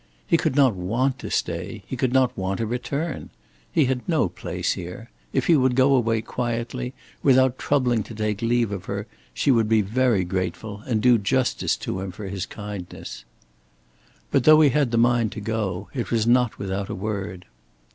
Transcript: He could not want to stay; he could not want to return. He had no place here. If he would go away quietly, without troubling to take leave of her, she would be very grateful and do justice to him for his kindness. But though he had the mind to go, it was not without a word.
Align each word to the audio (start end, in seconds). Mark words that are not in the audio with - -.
He 0.25 0.35
could 0.35 0.55
not 0.55 0.73
want 0.73 1.19
to 1.19 1.29
stay; 1.29 1.83
he 1.85 1.95
could 1.95 2.11
not 2.11 2.35
want 2.35 2.57
to 2.57 2.65
return. 2.65 3.29
He 3.71 3.85
had 3.85 4.01
no 4.09 4.29
place 4.29 4.73
here. 4.73 5.11
If 5.31 5.45
he 5.45 5.55
would 5.55 5.75
go 5.75 5.93
away 5.93 6.21
quietly, 6.23 6.95
without 7.21 7.59
troubling 7.59 8.01
to 8.05 8.15
take 8.15 8.41
leave 8.41 8.71
of 8.71 8.85
her, 8.85 9.05
she 9.31 9.51
would 9.51 9.69
be 9.69 9.81
very 9.81 10.23
grateful 10.23 10.81
and 10.87 11.03
do 11.03 11.19
justice 11.19 11.77
to 11.85 11.99
him 11.99 12.11
for 12.11 12.25
his 12.25 12.47
kindness. 12.47 13.25
But 14.31 14.43
though 14.45 14.61
he 14.61 14.69
had 14.71 14.89
the 14.89 14.97
mind 14.97 15.33
to 15.33 15.39
go, 15.39 15.89
it 15.93 16.09
was 16.09 16.25
not 16.25 16.57
without 16.57 16.89
a 16.89 16.95
word. 16.95 17.45